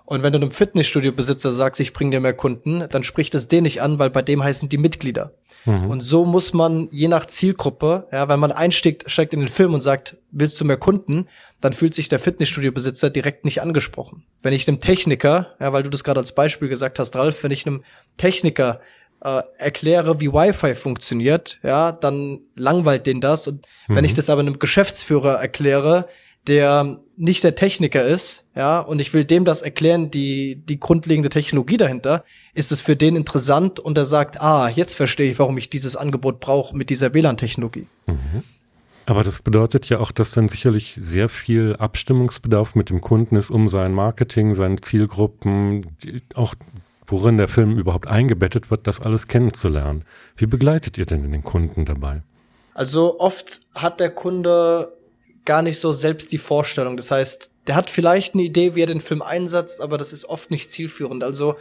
Und 0.06 0.22
wenn 0.22 0.32
du 0.32 0.38
einem 0.38 0.52
Fitnessstudio-Besitzer 0.52 1.52
sagst, 1.52 1.80
ich 1.80 1.92
bring 1.92 2.12
dir 2.12 2.20
mehr 2.20 2.32
Kunden, 2.32 2.84
dann 2.90 3.02
spricht 3.02 3.34
es 3.34 3.48
den 3.48 3.64
nicht 3.64 3.82
an, 3.82 3.98
weil 3.98 4.08
bei 4.08 4.22
dem 4.22 4.42
heißen 4.42 4.68
die 4.68 4.78
Mitglieder. 4.78 5.32
Mhm. 5.64 5.90
Und 5.90 6.00
so 6.00 6.24
muss 6.24 6.54
man 6.54 6.88
je 6.92 7.08
nach 7.08 7.26
Zielgruppe, 7.26 8.06
ja, 8.12 8.28
wenn 8.28 8.38
man 8.38 8.52
einsteigt, 8.52 9.10
steigt 9.10 9.34
in 9.34 9.40
den 9.40 9.48
Film 9.48 9.74
und 9.74 9.80
sagt, 9.80 10.16
willst 10.30 10.60
du 10.60 10.64
mehr 10.64 10.76
Kunden, 10.76 11.26
dann 11.60 11.72
fühlt 11.72 11.92
sich 11.92 12.08
der 12.08 12.20
Fitnessstudio-Besitzer 12.20 13.10
direkt 13.10 13.44
nicht 13.44 13.60
angesprochen. 13.60 14.22
Wenn 14.42 14.52
ich 14.52 14.68
einem 14.68 14.78
Techniker, 14.78 15.54
ja, 15.58 15.72
weil 15.72 15.82
du 15.82 15.90
das 15.90 16.04
gerade 16.04 16.20
als 16.20 16.32
Beispiel 16.32 16.68
gesagt 16.68 17.00
hast, 17.00 17.16
Ralf, 17.16 17.42
wenn 17.42 17.50
ich 17.50 17.66
einem 17.66 17.82
Techniker 18.16 18.80
äh, 19.22 19.42
erkläre, 19.58 20.20
wie 20.20 20.32
Wi-Fi 20.32 20.76
funktioniert, 20.76 21.58
ja, 21.64 21.90
dann 21.90 22.40
langweilt 22.54 23.06
den 23.06 23.20
das. 23.20 23.48
Und 23.48 23.66
mhm. 23.88 23.96
wenn 23.96 24.04
ich 24.04 24.14
das 24.14 24.30
aber 24.30 24.42
einem 24.42 24.60
Geschäftsführer 24.60 25.40
erkläre, 25.40 26.06
der 26.48 27.00
nicht 27.16 27.44
der 27.44 27.54
Techniker 27.54 28.04
ist, 28.04 28.44
ja, 28.54 28.80
und 28.80 29.00
ich 29.00 29.14
will 29.14 29.24
dem 29.24 29.44
das 29.44 29.62
erklären, 29.62 30.10
die, 30.10 30.56
die 30.56 30.78
grundlegende 30.78 31.30
Technologie 31.30 31.76
dahinter, 31.76 32.24
ist 32.54 32.72
es 32.72 32.80
für 32.80 32.94
den 32.94 33.16
interessant 33.16 33.80
und 33.80 33.96
er 33.96 34.04
sagt, 34.04 34.40
ah, 34.40 34.68
jetzt 34.68 34.94
verstehe 34.94 35.30
ich, 35.30 35.38
warum 35.38 35.56
ich 35.56 35.70
dieses 35.70 35.96
Angebot 35.96 36.40
brauche 36.40 36.76
mit 36.76 36.90
dieser 36.90 37.14
WLAN-Technologie. 37.14 37.86
Mhm. 38.06 38.42
Aber 39.06 39.22
das 39.22 39.40
bedeutet 39.40 39.88
ja 39.88 40.00
auch, 40.00 40.10
dass 40.10 40.32
dann 40.32 40.48
sicherlich 40.48 40.98
sehr 41.00 41.28
viel 41.28 41.76
Abstimmungsbedarf 41.76 42.74
mit 42.74 42.90
dem 42.90 43.00
Kunden 43.00 43.36
ist, 43.36 43.50
um 43.50 43.68
sein 43.68 43.92
Marketing, 43.94 44.54
seine 44.56 44.80
Zielgruppen, 44.80 45.86
auch 46.34 46.54
worin 47.06 47.36
der 47.36 47.46
Film 47.46 47.78
überhaupt 47.78 48.08
eingebettet 48.08 48.70
wird, 48.70 48.88
das 48.88 49.00
alles 49.00 49.28
kennenzulernen. 49.28 50.04
Wie 50.36 50.46
begleitet 50.46 50.98
ihr 50.98 51.06
denn 51.06 51.30
den 51.30 51.44
Kunden 51.44 51.84
dabei? 51.84 52.22
Also 52.74 53.20
oft 53.20 53.60
hat 53.74 54.00
der 54.00 54.10
Kunde 54.10 54.92
gar 55.46 55.62
nicht 55.62 55.80
so 55.80 55.92
selbst 55.92 56.32
die 56.32 56.38
Vorstellung. 56.38 56.96
Das 56.96 57.10
heißt, 57.10 57.50
der 57.66 57.74
hat 57.74 57.88
vielleicht 57.88 58.34
eine 58.34 58.42
Idee, 58.42 58.74
wie 58.74 58.82
er 58.82 58.86
den 58.86 59.00
Film 59.00 59.22
einsetzt, 59.22 59.80
aber 59.80 59.96
das 59.96 60.12
ist 60.12 60.26
oft 60.26 60.50
nicht 60.50 60.70
zielführend. 60.70 61.24
Also 61.24 61.56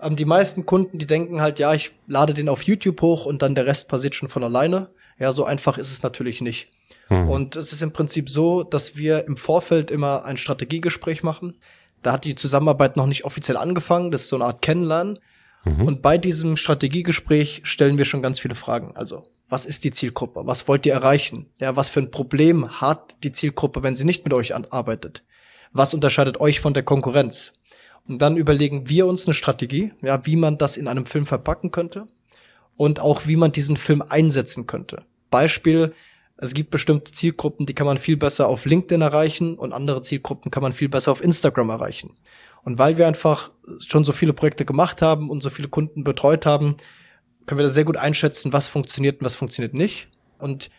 ähm, 0.00 0.16
die 0.16 0.24
meisten 0.24 0.66
Kunden, 0.66 0.98
die 0.98 1.06
denken 1.06 1.40
halt, 1.40 1.58
ja, 1.58 1.72
ich 1.72 1.92
lade 2.06 2.34
den 2.34 2.48
auf 2.48 2.62
YouTube 2.62 3.00
hoch 3.00 3.26
und 3.26 3.42
dann 3.42 3.54
der 3.54 3.66
Rest 3.66 3.88
passiert 3.88 4.14
schon 4.14 4.28
von 4.28 4.42
alleine. 4.42 4.88
Ja, 5.18 5.32
so 5.32 5.44
einfach 5.44 5.78
ist 5.78 5.92
es 5.92 6.02
natürlich 6.02 6.40
nicht. 6.40 6.70
Mhm. 7.08 7.28
Und 7.28 7.56
es 7.56 7.72
ist 7.72 7.82
im 7.82 7.92
Prinzip 7.92 8.28
so, 8.28 8.62
dass 8.62 8.96
wir 8.96 9.26
im 9.26 9.36
Vorfeld 9.36 9.90
immer 9.90 10.24
ein 10.24 10.36
Strategiegespräch 10.36 11.22
machen. 11.22 11.56
Da 12.02 12.12
hat 12.12 12.24
die 12.24 12.34
Zusammenarbeit 12.34 12.96
noch 12.96 13.06
nicht 13.06 13.24
offiziell 13.24 13.56
angefangen. 13.56 14.10
Das 14.10 14.22
ist 14.22 14.28
so 14.28 14.36
eine 14.36 14.46
Art 14.46 14.62
Kennenlernen. 14.62 15.18
Mhm. 15.64 15.82
Und 15.82 16.02
bei 16.02 16.18
diesem 16.18 16.56
Strategiegespräch 16.56 17.62
stellen 17.64 17.98
wir 17.98 18.04
schon 18.04 18.22
ganz 18.22 18.38
viele 18.38 18.54
Fragen. 18.54 18.92
Also, 18.94 19.26
was 19.48 19.66
ist 19.66 19.84
die 19.84 19.92
Zielgruppe? 19.92 20.42
Was 20.44 20.66
wollt 20.66 20.86
ihr 20.86 20.94
erreichen? 20.94 21.46
Ja, 21.60 21.76
was 21.76 21.88
für 21.88 22.00
ein 22.00 22.10
Problem 22.10 22.80
hat 22.80 23.16
die 23.22 23.32
Zielgruppe, 23.32 23.82
wenn 23.82 23.94
sie 23.94 24.04
nicht 24.04 24.24
mit 24.24 24.34
euch 24.34 24.54
arbeitet? 24.54 25.24
Was 25.72 25.94
unterscheidet 25.94 26.40
euch 26.40 26.60
von 26.60 26.74
der 26.74 26.82
Konkurrenz? 26.82 27.52
Und 28.08 28.22
dann 28.22 28.36
überlegen 28.36 28.88
wir 28.88 29.06
uns 29.06 29.26
eine 29.26 29.34
Strategie, 29.34 29.92
ja, 30.02 30.24
wie 30.26 30.36
man 30.36 30.58
das 30.58 30.76
in 30.76 30.88
einem 30.88 31.06
Film 31.06 31.26
verpacken 31.26 31.70
könnte 31.70 32.06
und 32.76 33.00
auch 33.00 33.26
wie 33.26 33.36
man 33.36 33.52
diesen 33.52 33.76
Film 33.76 34.02
einsetzen 34.02 34.66
könnte. 34.66 35.04
Beispiel, 35.30 35.92
es 36.36 36.54
gibt 36.54 36.70
bestimmte 36.70 37.12
Zielgruppen, 37.12 37.66
die 37.66 37.74
kann 37.74 37.86
man 37.86 37.98
viel 37.98 38.16
besser 38.16 38.48
auf 38.48 38.64
LinkedIn 38.64 39.00
erreichen 39.00 39.54
und 39.56 39.72
andere 39.72 40.02
Zielgruppen 40.02 40.50
kann 40.50 40.62
man 40.62 40.72
viel 40.72 40.88
besser 40.88 41.12
auf 41.12 41.22
Instagram 41.22 41.70
erreichen. 41.70 42.14
Und 42.62 42.78
weil 42.78 42.98
wir 42.98 43.06
einfach 43.06 43.50
schon 43.78 44.04
so 44.04 44.12
viele 44.12 44.32
Projekte 44.32 44.64
gemacht 44.64 45.02
haben 45.02 45.30
und 45.30 45.42
so 45.42 45.50
viele 45.50 45.68
Kunden 45.68 46.04
betreut 46.04 46.46
haben, 46.46 46.76
können 47.46 47.58
wir 47.58 47.64
das 47.64 47.74
sehr 47.74 47.84
gut 47.84 47.96
einschätzen, 47.96 48.52
was 48.52 48.68
funktioniert 48.68 49.20
und 49.20 49.24
was 49.24 49.36
funktioniert 49.36 49.74
nicht. 49.74 50.08
Und 50.38 50.70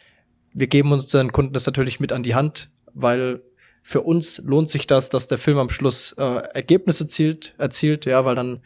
wir 0.53 0.67
geben 0.67 0.91
unseren 0.91 1.31
Kunden 1.31 1.53
das 1.53 1.65
natürlich 1.65 1.99
mit 1.99 2.11
an 2.11 2.23
die 2.23 2.35
Hand, 2.35 2.69
weil 2.93 3.41
für 3.83 4.01
uns 4.01 4.39
lohnt 4.39 4.69
sich 4.69 4.85
das, 4.85 5.09
dass 5.09 5.27
der 5.27 5.37
Film 5.37 5.57
am 5.57 5.69
Schluss 5.69 6.11
äh, 6.13 6.23
Ergebnisse 6.23 7.05
erzielt, 7.05 7.53
erzielt, 7.57 8.05
ja, 8.05 8.25
weil 8.25 8.35
dann 8.35 8.61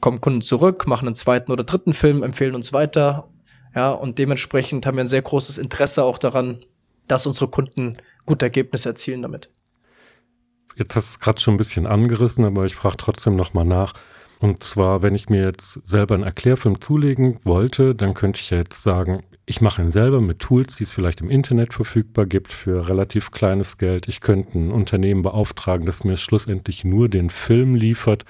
kommen 0.00 0.20
Kunden 0.20 0.42
zurück, 0.42 0.86
machen 0.86 1.08
einen 1.08 1.14
zweiten 1.14 1.50
oder 1.50 1.64
dritten 1.64 1.94
Film, 1.94 2.22
empfehlen 2.22 2.54
uns 2.54 2.72
weiter, 2.72 3.28
ja, 3.74 3.90
und 3.90 4.18
dementsprechend 4.18 4.86
haben 4.86 4.96
wir 4.96 5.04
ein 5.04 5.08
sehr 5.08 5.22
großes 5.22 5.58
Interesse 5.58 6.04
auch 6.04 6.18
daran, 6.18 6.64
dass 7.06 7.26
unsere 7.26 7.48
Kunden 7.48 7.96
gute 8.26 8.46
Ergebnisse 8.46 8.90
erzielen 8.90 9.22
damit. 9.22 9.50
Jetzt 10.76 10.96
hast 10.96 11.08
du 11.08 11.12
es 11.12 11.20
gerade 11.20 11.40
schon 11.40 11.54
ein 11.54 11.58
bisschen 11.58 11.86
angerissen, 11.86 12.44
aber 12.44 12.64
ich 12.64 12.74
frage 12.74 12.96
trotzdem 12.96 13.34
nochmal 13.34 13.64
nach. 13.64 13.94
Und 14.40 14.62
zwar, 14.62 15.02
wenn 15.02 15.14
ich 15.14 15.28
mir 15.28 15.42
jetzt 15.42 15.86
selber 15.86 16.14
einen 16.14 16.24
Erklärfilm 16.24 16.80
zulegen 16.80 17.38
wollte, 17.44 17.94
dann 17.94 18.14
könnte 18.14 18.40
ich 18.40 18.50
jetzt 18.50 18.82
sagen, 18.82 19.24
ich 19.46 19.60
mache 19.60 19.80
ihn 19.80 19.90
selber 19.90 20.20
mit 20.20 20.40
Tools, 20.40 20.76
die 20.76 20.84
es 20.84 20.90
vielleicht 20.90 21.22
im 21.22 21.30
Internet 21.30 21.72
verfügbar 21.72 22.26
gibt 22.26 22.52
für 22.52 22.86
relativ 22.88 23.30
kleines 23.30 23.78
Geld. 23.78 24.06
Ich 24.06 24.20
könnte 24.20 24.58
ein 24.58 24.70
Unternehmen 24.70 25.22
beauftragen, 25.22 25.86
das 25.86 26.04
mir 26.04 26.18
schlussendlich 26.18 26.84
nur 26.84 27.08
den 27.08 27.30
Film 27.30 27.74
liefert. 27.74 28.24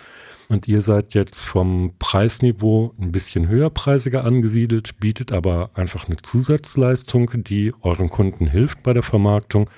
Und 0.48 0.66
ihr 0.66 0.80
seid 0.80 1.14
jetzt 1.14 1.40
vom 1.40 1.92
Preisniveau 1.98 2.94
ein 2.98 3.12
bisschen 3.12 3.48
höherpreisiger 3.48 4.24
angesiedelt, 4.24 4.98
bietet 4.98 5.32
aber 5.32 5.70
einfach 5.74 6.06
eine 6.06 6.16
Zusatzleistung, 6.16 7.30
die 7.44 7.74
euren 7.82 8.08
Kunden 8.08 8.46
hilft 8.46 8.82
bei 8.82 8.94
der 8.94 9.02
Vermarktung. 9.02 9.68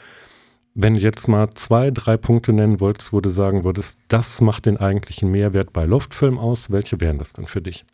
Wenn 0.82 0.94
du 0.94 1.00
jetzt 1.00 1.28
mal 1.28 1.50
zwei, 1.52 1.90
drei 1.90 2.16
Punkte 2.16 2.54
nennen 2.54 2.80
wolltest, 2.80 3.12
wo 3.12 3.20
du 3.20 3.28
sagen 3.28 3.64
würdest, 3.64 3.98
das 4.08 4.40
macht 4.40 4.64
den 4.64 4.78
eigentlichen 4.78 5.30
Mehrwert 5.30 5.74
bei 5.74 5.84
Loftfilm 5.84 6.38
aus, 6.38 6.70
welche 6.70 6.98
wären 7.02 7.18
das 7.18 7.34
dann 7.34 7.44
für 7.44 7.60
dich? 7.60 7.84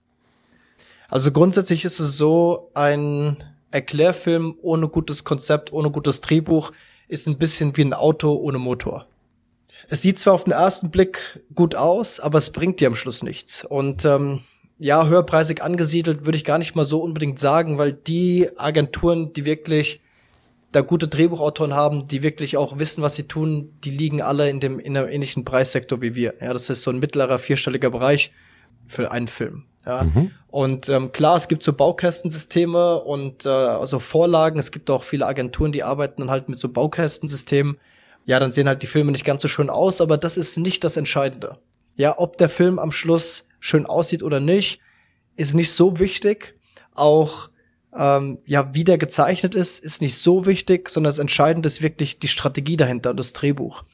Also 1.08 1.32
grundsätzlich 1.32 1.84
ist 1.84 1.98
es 1.98 2.16
so, 2.16 2.70
ein 2.74 3.42
Erklärfilm 3.72 4.54
ohne 4.62 4.86
gutes 4.86 5.24
Konzept, 5.24 5.72
ohne 5.72 5.90
gutes 5.90 6.20
Drehbuch 6.20 6.70
ist 7.08 7.26
ein 7.26 7.38
bisschen 7.38 7.76
wie 7.76 7.82
ein 7.82 7.92
Auto 7.92 8.34
ohne 8.34 8.60
Motor. 8.60 9.06
Es 9.88 10.02
sieht 10.02 10.20
zwar 10.20 10.34
auf 10.34 10.44
den 10.44 10.52
ersten 10.52 10.92
Blick 10.92 11.40
gut 11.56 11.74
aus, 11.74 12.20
aber 12.20 12.38
es 12.38 12.52
bringt 12.52 12.78
dir 12.78 12.86
am 12.86 12.94
Schluss 12.94 13.24
nichts. 13.24 13.64
Und 13.64 14.04
ähm, 14.04 14.42
ja, 14.78 15.08
höherpreisig 15.08 15.60
angesiedelt 15.60 16.24
würde 16.24 16.38
ich 16.38 16.44
gar 16.44 16.58
nicht 16.58 16.76
mal 16.76 16.84
so 16.84 17.00
unbedingt 17.02 17.40
sagen, 17.40 17.78
weil 17.78 17.92
die 17.92 18.48
Agenturen, 18.56 19.32
die 19.32 19.44
wirklich 19.44 20.00
da 20.76 20.83
gute 20.83 21.09
Drehbuchautoren 21.09 21.75
haben, 21.75 22.06
die 22.06 22.23
wirklich 22.23 22.56
auch 22.59 22.78
wissen, 22.78 23.02
was 23.02 23.16
sie 23.16 23.26
tun, 23.26 23.73
die 23.83 23.90
liegen 23.90 24.21
alle 24.21 24.50
in 24.50 24.61
dem 24.61 24.78
in 24.78 24.97
einem 24.97 25.09
ähnlichen 25.09 25.45
Preissektor 25.45 26.02
wie 26.02 26.14
wir. 26.14 26.35
Ja, 26.40 26.52
das 26.52 26.68
ist 26.68 26.83
so 26.83 26.90
ein 26.90 26.99
mittlerer 26.99 27.38
vierstelliger 27.38 27.90
Bereich 27.90 28.33
für 28.87 29.11
einen 29.11 29.26
Film. 29.26 29.64
Ja. 29.87 30.02
Mhm. 30.02 30.33
Und 30.49 30.88
ähm, 30.90 31.12
klar, 31.12 31.37
es 31.37 31.49
gibt 31.49 31.62
so 31.62 31.73
Baukästensysteme 31.73 33.00
und 33.00 33.47
äh, 33.47 33.49
also 33.49 34.00
Vorlagen. 34.00 34.59
Es 34.59 34.71
gibt 34.71 34.90
auch 34.90 35.02
viele 35.02 35.26
Agenturen, 35.26 35.73
die 35.73 35.83
arbeiten 35.83 36.21
dann 36.21 36.30
halt 36.30 36.49
mit 36.50 36.59
so 36.59 36.68
Baukästensystemen. 36.71 37.78
Ja, 38.26 38.38
dann 38.38 38.52
sehen 38.52 38.68
halt 38.68 38.83
die 38.83 38.87
Filme 38.87 39.12
nicht 39.12 39.25
ganz 39.25 39.40
so 39.40 39.49
schön 39.49 39.71
aus, 39.71 40.00
aber 40.00 40.18
das 40.18 40.37
ist 40.37 40.59
nicht 40.59 40.85
das 40.85 40.97
Entscheidende. 40.97 41.59
Ja, 41.95 42.18
ob 42.18 42.37
der 42.37 42.50
Film 42.50 42.78
am 42.78 42.92
Schluss 42.92 43.49
schön 43.61 43.87
aussieht 43.87 44.23
oder 44.23 44.40
nicht, 44.40 44.80
ist 45.37 45.54
nicht 45.54 45.73
so 45.73 45.99
wichtig. 45.99 46.54
Auch 46.95 47.49
ähm, 47.96 48.38
ja, 48.44 48.74
wie 48.74 48.84
der 48.84 48.98
gezeichnet 48.98 49.54
ist, 49.54 49.82
ist 49.82 50.00
nicht 50.00 50.18
so 50.18 50.46
wichtig, 50.46 50.88
sondern 50.90 51.08
das 51.08 51.18
Entscheidende 51.18 51.66
ist 51.66 51.82
wirklich 51.82 52.18
die 52.18 52.28
Strategie 52.28 52.76
dahinter 52.76 53.10
und 53.10 53.20
das 53.20 53.32
Drehbuch. 53.32 53.84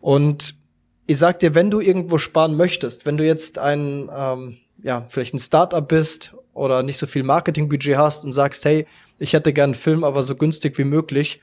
Und 0.00 0.54
ich 1.06 1.18
sag 1.18 1.38
dir, 1.38 1.54
wenn 1.54 1.70
du 1.70 1.80
irgendwo 1.80 2.18
sparen 2.18 2.56
möchtest, 2.56 3.06
wenn 3.06 3.16
du 3.16 3.24
jetzt 3.24 3.58
ein 3.58 4.10
ähm, 4.14 4.58
ja, 4.82 5.04
vielleicht 5.08 5.34
ein 5.34 5.38
Startup 5.38 5.86
bist 5.86 6.34
oder 6.54 6.82
nicht 6.82 6.98
so 6.98 7.06
viel 7.06 7.22
Marketingbudget 7.22 7.96
hast 7.96 8.24
und 8.24 8.32
sagst, 8.32 8.64
hey, 8.64 8.86
ich 9.18 9.32
hätte 9.32 9.52
gern 9.52 9.70
einen 9.70 9.74
Film, 9.74 10.04
aber 10.04 10.22
so 10.22 10.36
günstig 10.36 10.78
wie 10.78 10.84
möglich, 10.84 11.40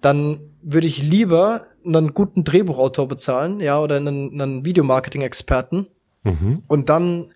dann 0.00 0.40
würde 0.62 0.86
ich 0.86 1.02
lieber 1.02 1.62
einen 1.84 2.14
guten 2.14 2.44
Drehbuchautor 2.44 3.08
bezahlen, 3.08 3.60
ja, 3.60 3.80
oder 3.80 3.96
einen, 3.96 4.40
einen 4.40 4.64
Videomarketing-Experten 4.64 5.86
mhm. 6.22 6.62
und 6.68 6.88
dann 6.88 7.32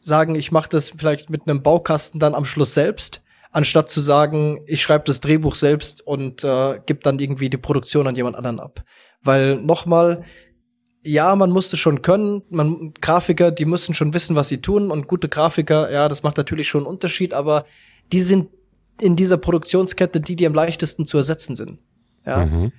sagen, 0.00 0.34
ich 0.34 0.52
mache 0.52 0.68
das 0.68 0.90
vielleicht 0.90 1.30
mit 1.30 1.48
einem 1.48 1.62
Baukasten 1.62 2.20
dann 2.20 2.34
am 2.34 2.44
Schluss 2.44 2.74
selbst, 2.74 3.23
anstatt 3.54 3.88
zu 3.88 4.00
sagen, 4.00 4.60
ich 4.66 4.82
schreibe 4.82 5.04
das 5.04 5.20
Drehbuch 5.20 5.54
selbst 5.54 6.04
und 6.04 6.42
äh, 6.42 6.80
gebe 6.86 7.00
dann 7.00 7.20
irgendwie 7.20 7.48
die 7.48 7.56
Produktion 7.56 8.08
an 8.08 8.16
jemand 8.16 8.36
anderen 8.36 8.58
ab. 8.58 8.84
Weil 9.22 9.56
nochmal, 9.56 10.24
ja, 11.04 11.36
man 11.36 11.50
musste 11.50 11.76
schon 11.76 12.02
können. 12.02 12.42
Man, 12.50 12.92
Grafiker, 13.00 13.52
die 13.52 13.64
müssen 13.64 13.94
schon 13.94 14.12
wissen, 14.12 14.34
was 14.34 14.48
sie 14.48 14.60
tun. 14.60 14.90
Und 14.90 15.06
gute 15.06 15.28
Grafiker, 15.28 15.90
ja, 15.92 16.08
das 16.08 16.24
macht 16.24 16.36
natürlich 16.36 16.68
schon 16.68 16.80
einen 16.80 16.92
Unterschied, 16.92 17.32
aber 17.32 17.64
die 18.12 18.20
sind 18.20 18.48
in 19.00 19.14
dieser 19.14 19.36
Produktionskette 19.36 20.20
die, 20.20 20.34
die 20.34 20.46
am 20.46 20.54
leichtesten 20.54 21.06
zu 21.06 21.16
ersetzen 21.16 21.54
sind. 21.54 21.78
Ja. 22.26 22.46
Mhm. 22.46 22.72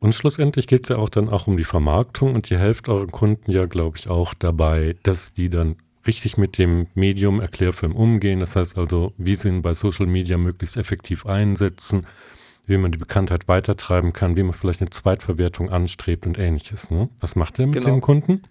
Und 0.00 0.14
schlussendlich 0.14 0.66
geht 0.66 0.84
es 0.84 0.88
ja 0.88 0.96
auch 0.96 1.08
dann 1.08 1.28
auch 1.28 1.46
um 1.46 1.56
die 1.56 1.64
Vermarktung 1.64 2.34
und 2.34 2.50
ihr 2.50 2.58
helft 2.58 2.88
euren 2.88 3.12
Kunden 3.12 3.50
ja, 3.50 3.66
glaube 3.66 3.96
ich, 3.98 4.10
auch 4.10 4.34
dabei, 4.34 4.96
dass 5.04 5.32
die 5.32 5.50
dann 5.50 5.76
richtig 6.06 6.36
mit 6.36 6.58
dem 6.58 6.86
Medium 6.94 7.40
Erklärfilm 7.40 7.94
umgehen. 7.94 8.40
Das 8.40 8.56
heißt 8.56 8.78
also, 8.78 9.12
wie 9.18 9.34
sie 9.34 9.48
ihn 9.48 9.62
bei 9.62 9.74
Social 9.74 10.06
Media 10.06 10.38
möglichst 10.38 10.76
effektiv 10.76 11.26
einsetzen 11.26 12.06
wie 12.68 12.76
man 12.76 12.92
die 12.92 12.98
Bekanntheit 12.98 13.48
weitertreiben 13.48 14.12
kann, 14.12 14.36
wie 14.36 14.42
man 14.42 14.52
vielleicht 14.52 14.80
eine 14.80 14.90
Zweitverwertung 14.90 15.70
anstrebt 15.70 16.26
und 16.26 16.38
ähnliches. 16.38 16.90
Ne? 16.90 17.08
Was 17.18 17.34
macht 17.34 17.58
ihr 17.58 17.66
mit 17.66 17.76
genau. 17.76 17.94
den 17.94 18.00
Kunden? 18.00 18.42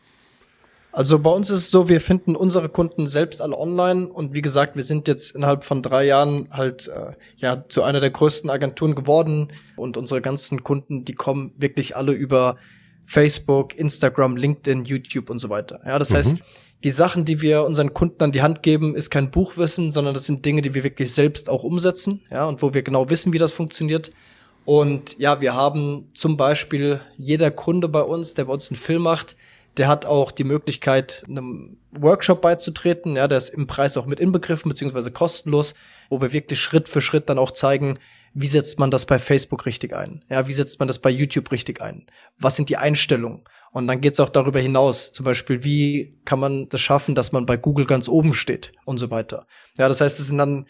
Also 0.91 1.19
bei 1.19 1.29
uns 1.29 1.51
ist 1.51 1.61
es 1.61 1.71
so, 1.71 1.89
wir 1.89 2.01
finden 2.01 2.35
unsere 2.35 2.69
Kunden 2.69 3.05
selbst 3.05 3.39
alle 3.39 3.55
online 3.55 4.07
und 4.07 4.33
wie 4.33 4.41
gesagt, 4.41 4.75
wir 4.75 4.81
sind 4.81 5.07
jetzt 5.07 5.35
innerhalb 5.35 5.63
von 5.63 5.83
drei 5.83 6.05
Jahren 6.05 6.47
halt 6.49 6.87
äh, 6.87 7.11
ja 7.35 7.63
zu 7.65 7.83
einer 7.83 7.99
der 7.99 8.09
größten 8.09 8.49
Agenturen 8.49 8.95
geworden 8.95 9.49
und 9.75 9.95
unsere 9.95 10.21
ganzen 10.21 10.63
Kunden, 10.63 11.05
die 11.05 11.13
kommen 11.13 11.53
wirklich 11.55 11.95
alle 11.95 12.13
über 12.13 12.57
Facebook, 13.07 13.73
Instagram, 13.75 14.35
LinkedIn, 14.35 14.85
YouTube 14.85 15.29
und 15.29 15.39
so 15.39 15.49
weiter. 15.49 15.79
Ja, 15.85 15.97
das 15.97 16.11
mhm. 16.11 16.15
heißt, 16.15 16.37
die 16.83 16.91
Sachen, 16.91 17.25
die 17.25 17.41
wir 17.41 17.63
unseren 17.63 17.93
Kunden 17.93 18.21
an 18.23 18.31
die 18.31 18.41
Hand 18.41 18.61
geben, 18.61 18.95
ist 18.95 19.09
kein 19.09 19.31
Buchwissen, 19.31 19.91
sondern 19.91 20.13
das 20.13 20.25
sind 20.25 20.45
Dinge, 20.45 20.61
die 20.61 20.75
wir 20.75 20.83
wirklich 20.83 21.11
selbst 21.11 21.49
auch 21.49 21.63
umsetzen, 21.63 22.21
ja, 22.29 22.45
und 22.45 22.61
wo 22.61 22.73
wir 22.73 22.83
genau 22.83 23.09
wissen, 23.09 23.33
wie 23.33 23.39
das 23.39 23.51
funktioniert. 23.51 24.11
Und 24.65 25.17
ja, 25.17 25.39
wir 25.39 25.55
haben 25.55 26.09
zum 26.13 26.35
Beispiel 26.35 26.99
jeder 27.17 27.49
Kunde 27.49 27.87
bei 27.87 28.01
uns, 28.01 28.33
der 28.33 28.45
bei 28.45 28.53
uns 28.53 28.69
einen 28.69 28.77
Film 28.77 29.03
macht, 29.03 29.37
der 29.77 29.87
hat 29.87 30.05
auch 30.05 30.31
die 30.31 30.43
Möglichkeit, 30.43 31.23
einem 31.27 31.77
Workshop 31.91 32.41
beizutreten. 32.41 33.15
Ja, 33.15 33.27
der 33.27 33.37
ist 33.37 33.49
im 33.49 33.67
Preis 33.67 33.97
auch 33.97 34.05
mit 34.05 34.19
inbegriffen, 34.19 34.69
beziehungsweise 34.69 35.11
kostenlos, 35.11 35.75
wo 36.09 36.21
wir 36.21 36.33
wirklich 36.33 36.59
Schritt 36.59 36.89
für 36.89 37.01
Schritt 37.01 37.29
dann 37.29 37.37
auch 37.37 37.51
zeigen, 37.51 37.99
wie 38.33 38.47
setzt 38.47 38.79
man 38.79 38.91
das 38.91 39.05
bei 39.05 39.19
Facebook 39.19 39.65
richtig 39.65 39.95
ein? 39.95 40.23
Ja, 40.29 40.47
wie 40.47 40.53
setzt 40.53 40.79
man 40.79 40.87
das 40.87 40.99
bei 40.99 41.09
YouTube 41.09 41.51
richtig 41.51 41.81
ein? 41.81 42.07
Was 42.37 42.55
sind 42.55 42.69
die 42.69 42.77
Einstellungen? 42.77 43.43
Und 43.71 43.87
dann 43.87 44.01
geht's 44.01 44.19
auch 44.19 44.29
darüber 44.29 44.59
hinaus. 44.59 45.11
Zum 45.11 45.23
Beispiel, 45.23 45.63
wie 45.63 46.19
kann 46.25 46.39
man 46.39 46.69
das 46.69 46.81
schaffen, 46.81 47.15
dass 47.15 47.31
man 47.31 47.45
bei 47.45 47.57
Google 47.57 47.85
ganz 47.85 48.07
oben 48.07 48.33
steht 48.33 48.71
und 48.85 48.97
so 48.97 49.11
weiter. 49.11 49.47
Ja, 49.77 49.87
das 49.87 50.01
heißt, 50.01 50.19
es 50.19 50.27
sind 50.27 50.37
dann 50.37 50.67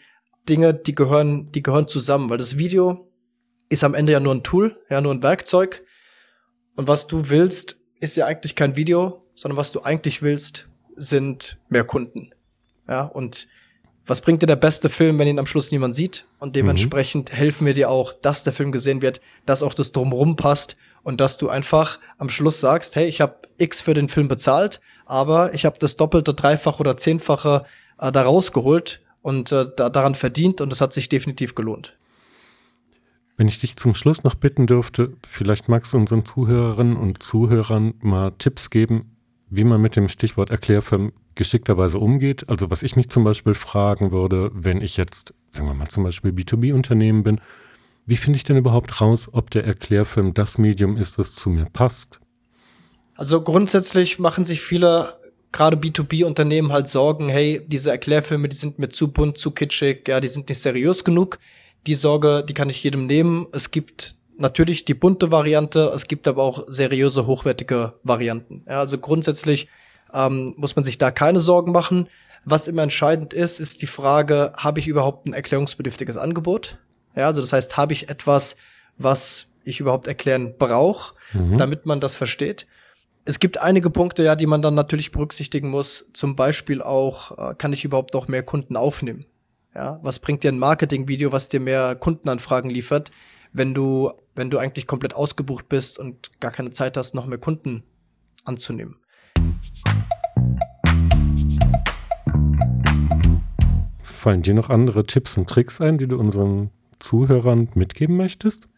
Dinge, 0.48 0.74
die 0.74 0.94
gehören, 0.94 1.50
die 1.52 1.62
gehören 1.62 1.88
zusammen, 1.88 2.30
weil 2.30 2.38
das 2.38 2.58
Video 2.58 3.10
ist 3.68 3.84
am 3.84 3.94
Ende 3.94 4.12
ja 4.12 4.20
nur 4.20 4.34
ein 4.34 4.42
Tool, 4.42 4.80
ja, 4.88 5.00
nur 5.00 5.12
ein 5.12 5.22
Werkzeug. 5.22 5.84
Und 6.76 6.88
was 6.88 7.06
du 7.06 7.28
willst, 7.28 7.76
ist 8.00 8.16
ja 8.16 8.26
eigentlich 8.26 8.54
kein 8.54 8.76
Video, 8.76 9.22
sondern 9.34 9.56
was 9.56 9.72
du 9.72 9.82
eigentlich 9.82 10.22
willst, 10.22 10.68
sind 10.96 11.58
mehr 11.68 11.84
Kunden. 11.84 12.30
Ja, 12.88 13.02
und 13.02 13.48
was 14.06 14.22
bringt 14.22 14.40
dir 14.42 14.46
der 14.46 14.56
beste 14.56 14.88
Film, 14.88 15.18
wenn 15.18 15.28
ihn 15.28 15.38
am 15.38 15.46
Schluss 15.46 15.70
niemand 15.70 15.94
sieht? 15.94 16.24
Und 16.38 16.56
dementsprechend 16.56 17.30
mhm. 17.30 17.36
helfen 17.36 17.66
wir 17.66 17.74
dir 17.74 17.90
auch, 17.90 18.14
dass 18.14 18.42
der 18.42 18.54
Film 18.54 18.72
gesehen 18.72 19.02
wird, 19.02 19.20
dass 19.44 19.62
auch 19.62 19.74
das 19.74 19.92
drumherum 19.92 20.36
passt 20.36 20.76
und 21.02 21.20
dass 21.20 21.36
du 21.36 21.50
einfach 21.50 22.00
am 22.16 22.30
Schluss 22.30 22.58
sagst, 22.58 22.96
hey, 22.96 23.06
ich 23.06 23.20
habe 23.20 23.36
X 23.58 23.82
für 23.82 23.94
den 23.94 24.08
Film 24.08 24.28
bezahlt, 24.28 24.80
aber 25.04 25.52
ich 25.52 25.66
habe 25.66 25.78
das 25.78 25.96
doppelte, 25.96 26.32
dreifache 26.32 26.80
oder 26.80 26.96
zehnfache 26.96 27.64
äh, 27.98 28.10
da 28.10 28.22
rausgeholt 28.22 29.02
und 29.20 29.52
äh, 29.52 29.66
da, 29.76 29.90
daran 29.90 30.14
verdient 30.14 30.60
und 30.62 30.72
es 30.72 30.80
hat 30.80 30.94
sich 30.94 31.10
definitiv 31.10 31.54
gelohnt. 31.54 31.97
Wenn 33.38 33.46
ich 33.46 33.60
dich 33.60 33.76
zum 33.76 33.94
Schluss 33.94 34.24
noch 34.24 34.34
bitten 34.34 34.66
dürfte, 34.66 35.12
vielleicht 35.24 35.68
magst 35.68 35.92
du 35.92 35.96
unseren 35.96 36.24
Zuhörerinnen 36.24 36.96
und 36.96 37.22
Zuhörern 37.22 37.94
mal 38.00 38.32
Tipps 38.36 38.68
geben, 38.68 39.16
wie 39.48 39.62
man 39.62 39.80
mit 39.80 39.94
dem 39.94 40.08
Stichwort 40.08 40.50
Erklärfilm 40.50 41.12
geschickterweise 41.36 42.00
umgeht. 42.00 42.48
Also 42.48 42.68
was 42.68 42.82
ich 42.82 42.96
mich 42.96 43.10
zum 43.10 43.22
Beispiel 43.22 43.54
fragen 43.54 44.10
würde, 44.10 44.50
wenn 44.54 44.80
ich 44.80 44.96
jetzt, 44.96 45.34
sagen 45.50 45.68
wir 45.68 45.74
mal 45.74 45.86
zum 45.86 46.02
Beispiel 46.02 46.32
B2B-Unternehmen 46.32 47.22
bin, 47.22 47.40
wie 48.06 48.16
finde 48.16 48.38
ich 48.38 48.44
denn 48.44 48.56
überhaupt 48.56 49.00
raus, 49.00 49.30
ob 49.32 49.50
der 49.52 49.64
Erklärfilm 49.64 50.34
das 50.34 50.58
Medium 50.58 50.96
ist, 50.96 51.16
das 51.20 51.36
zu 51.36 51.48
mir 51.48 51.66
passt? 51.66 52.18
Also 53.14 53.40
grundsätzlich 53.40 54.18
machen 54.18 54.44
sich 54.44 54.62
viele, 54.62 55.16
gerade 55.52 55.76
B2B-Unternehmen 55.76 56.72
halt 56.72 56.88
Sorgen, 56.88 57.28
hey, 57.28 57.62
diese 57.68 57.92
Erklärfilme, 57.92 58.48
die 58.48 58.56
sind 58.56 58.80
mir 58.80 58.88
zu 58.88 59.12
bunt, 59.12 59.38
zu 59.38 59.52
kitschig, 59.52 60.08
ja, 60.08 60.18
die 60.18 60.28
sind 60.28 60.48
nicht 60.48 60.58
seriös 60.58 61.04
genug. 61.04 61.38
Die 61.86 61.94
Sorge, 61.94 62.44
die 62.46 62.54
kann 62.54 62.70
ich 62.70 62.82
jedem 62.82 63.06
nehmen. 63.06 63.46
Es 63.52 63.70
gibt 63.70 64.16
natürlich 64.36 64.84
die 64.84 64.94
bunte 64.94 65.30
Variante, 65.30 65.90
es 65.94 66.08
gibt 66.08 66.28
aber 66.28 66.42
auch 66.42 66.64
seriöse, 66.68 67.26
hochwertige 67.26 67.94
Varianten. 68.02 68.64
Ja, 68.68 68.80
also 68.80 68.98
grundsätzlich 68.98 69.68
ähm, 70.12 70.54
muss 70.56 70.76
man 70.76 70.84
sich 70.84 70.98
da 70.98 71.10
keine 71.10 71.40
Sorgen 71.40 71.72
machen. 71.72 72.08
Was 72.44 72.68
immer 72.68 72.82
entscheidend 72.82 73.34
ist, 73.34 73.58
ist 73.58 73.82
die 73.82 73.86
Frage, 73.86 74.52
habe 74.56 74.80
ich 74.80 74.86
überhaupt 74.86 75.26
ein 75.26 75.34
erklärungsbedürftiges 75.34 76.16
Angebot? 76.16 76.78
Ja, 77.14 77.26
also 77.26 77.40
das 77.40 77.52
heißt, 77.52 77.76
habe 77.76 77.92
ich 77.92 78.08
etwas, 78.08 78.56
was 78.96 79.52
ich 79.64 79.80
überhaupt 79.80 80.06
erklären 80.06 80.54
brauche, 80.58 81.14
mhm. 81.32 81.58
damit 81.58 81.84
man 81.84 82.00
das 82.00 82.16
versteht? 82.16 82.66
Es 83.24 83.40
gibt 83.40 83.58
einige 83.58 83.90
Punkte, 83.90 84.22
ja, 84.22 84.36
die 84.36 84.46
man 84.46 84.62
dann 84.62 84.74
natürlich 84.74 85.10
berücksichtigen 85.10 85.68
muss. 85.68 86.10
Zum 86.14 86.34
Beispiel 86.34 86.80
auch, 86.80 87.50
äh, 87.50 87.54
kann 87.54 87.74
ich 87.74 87.84
überhaupt 87.84 88.14
noch 88.14 88.28
mehr 88.28 88.42
Kunden 88.42 88.76
aufnehmen? 88.76 89.26
Ja, 89.74 90.00
was 90.02 90.18
bringt 90.18 90.44
dir 90.44 90.50
ein 90.50 90.58
Marketingvideo, 90.58 91.30
was 91.30 91.48
dir 91.48 91.60
mehr 91.60 91.94
Kundenanfragen 91.94 92.70
liefert, 92.70 93.10
wenn 93.52 93.74
du, 93.74 94.12
wenn 94.34 94.50
du 94.50 94.58
eigentlich 94.58 94.86
komplett 94.86 95.14
ausgebucht 95.14 95.68
bist 95.68 95.98
und 95.98 96.40
gar 96.40 96.50
keine 96.50 96.70
Zeit 96.70 96.96
hast, 96.96 97.14
noch 97.14 97.26
mehr 97.26 97.38
Kunden 97.38 97.82
anzunehmen? 98.44 98.96
Fallen 104.00 104.42
dir 104.42 104.54
noch 104.54 104.70
andere 104.70 105.04
Tipps 105.04 105.36
und 105.36 105.48
Tricks 105.48 105.80
ein, 105.80 105.98
die 105.98 106.08
du 106.08 106.18
unseren 106.18 106.70
Zuhörern 106.98 107.68
mitgeben 107.74 108.16
möchtest? 108.16 108.68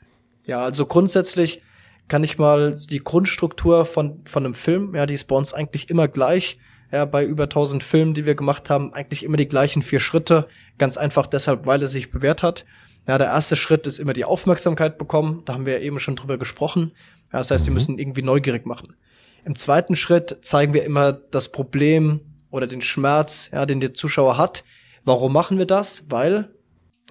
Ja, 0.44 0.64
also 0.64 0.87
grundsätzlich 0.87 1.62
kann 2.09 2.25
ich 2.25 2.37
mal 2.37 2.75
die 2.75 2.99
Grundstruktur 2.99 3.85
von, 3.85 4.23
von 4.26 4.44
einem 4.44 4.54
Film, 4.54 4.97
ja, 4.97 5.06
die 5.06 5.14
ist 5.14 5.28
bei 5.28 5.37
uns 5.37 5.54
eigentlich 5.54 5.88
immer 5.88 6.09
gleich. 6.09 6.59
Ja, 6.92 7.04
bei 7.04 7.25
über 7.25 7.44
1000 7.44 7.85
Filmen, 7.85 8.14
die 8.14 8.26
wir 8.26 8.35
gemacht 8.35 8.68
haben, 8.68 8.92
eigentlich 8.92 9.23
immer 9.23 9.37
die 9.37 9.49
gleichen 9.49 9.82
vier 9.82 10.00
Schritte. 10.00 10.49
Ganz 10.78 10.97
einfach 10.97 11.26
deshalb, 11.26 11.66
weil 11.66 11.82
es 11.82 11.92
sich 11.92 12.11
bewährt 12.11 12.42
hat. 12.42 12.64
Ja, 13.06 13.16
der 13.16 13.28
erste 13.28 13.56
Schritt 13.56 13.87
ist 13.87 13.99
immer 13.99 14.12
die 14.12 14.25
Aufmerksamkeit 14.25 14.99
bekommen. 14.99 15.42
Da 15.44 15.54
haben 15.54 15.66
wir 15.66 15.75
ja 15.75 15.80
eben 15.80 16.00
schon 16.00 16.16
drüber 16.16 16.37
gesprochen. 16.37 16.92
Ja, 17.32 17.38
das 17.38 17.50
heißt, 17.50 17.66
wir 17.66 17.70
mhm. 17.70 17.75
müssen 17.75 17.99
irgendwie 17.99 18.23
neugierig 18.23 18.66
machen. 18.66 18.97
Im 19.44 19.56
zweiten 19.56 19.97
Schritt 19.97 20.38
zeigen 20.42 20.75
wir 20.75 20.85
immer 20.85 21.12
das 21.12 21.50
Problem 21.50 22.20
oder 22.50 22.66
den 22.66 22.82
Schmerz, 22.82 23.50
ja, 23.52 23.64
den 23.66 23.80
der 23.80 23.94
Zuschauer 23.94 24.37
hat. 24.37 24.64
Warum 25.04 25.32
machen 25.32 25.59
wir 25.59 25.66
das? 25.66 26.11
Weil 26.11 26.54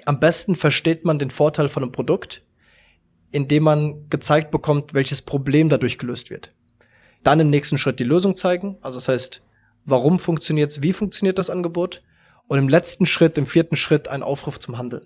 am 0.05 0.19
besten 0.19 0.55
versteht 0.55 1.05
man 1.05 1.19
den 1.19 1.31
Vorteil 1.31 1.69
von 1.69 1.83
einem 1.83 1.91
Produkt, 1.91 2.43
indem 3.31 3.63
man 3.63 4.09
gezeigt 4.09 4.51
bekommt, 4.51 4.93
welches 4.93 5.21
Problem 5.21 5.69
dadurch 5.69 5.97
gelöst 5.97 6.29
wird. 6.29 6.53
Dann 7.23 7.39
im 7.39 7.49
nächsten 7.49 7.77
Schritt 7.77 7.99
die 7.99 8.05
Lösung 8.05 8.35
zeigen. 8.35 8.77
Also 8.81 8.97
das 8.97 9.07
heißt, 9.07 9.41
warum 9.85 10.19
funktioniert's, 10.19 10.81
wie 10.81 10.93
funktioniert 10.93 11.37
das 11.37 11.49
Angebot? 11.49 12.03
Und 12.47 12.57
im 12.57 12.67
letzten 12.67 13.05
Schritt, 13.05 13.37
im 13.37 13.45
vierten 13.45 13.75
Schritt, 13.75 14.07
ein 14.07 14.23
Aufruf 14.23 14.59
zum 14.59 14.77
Handeln. 14.77 15.05